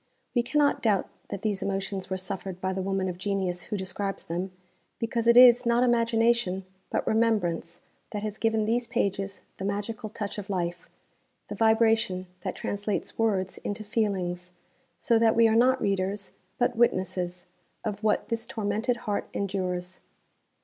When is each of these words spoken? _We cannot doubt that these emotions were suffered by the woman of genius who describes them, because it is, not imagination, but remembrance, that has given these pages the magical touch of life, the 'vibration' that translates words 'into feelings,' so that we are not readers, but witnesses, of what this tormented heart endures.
_We 0.33 0.41
cannot 0.41 0.81
doubt 0.81 1.09
that 1.29 1.43
these 1.43 1.61
emotions 1.61 2.09
were 2.09 2.17
suffered 2.17 2.59
by 2.59 2.73
the 2.73 2.81
woman 2.81 3.07
of 3.07 3.19
genius 3.19 3.65
who 3.65 3.77
describes 3.77 4.23
them, 4.23 4.51
because 4.97 5.27
it 5.27 5.37
is, 5.37 5.63
not 5.63 5.83
imagination, 5.83 6.65
but 6.89 7.05
remembrance, 7.05 7.81
that 8.09 8.23
has 8.23 8.39
given 8.39 8.65
these 8.65 8.87
pages 8.87 9.43
the 9.57 9.63
magical 9.63 10.09
touch 10.09 10.39
of 10.39 10.49
life, 10.49 10.89
the 11.49 11.55
'vibration' 11.55 12.25
that 12.39 12.55
translates 12.55 13.19
words 13.19 13.59
'into 13.59 13.83
feelings,' 13.83 14.53
so 14.97 15.19
that 15.19 15.35
we 15.35 15.47
are 15.47 15.55
not 15.55 15.79
readers, 15.79 16.31
but 16.57 16.75
witnesses, 16.75 17.45
of 17.83 18.03
what 18.03 18.29
this 18.29 18.47
tormented 18.47 19.05
heart 19.05 19.29
endures. 19.35 19.99